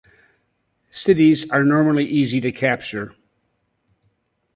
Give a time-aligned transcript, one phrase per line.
[0.89, 3.13] Cities are normally easy to capture.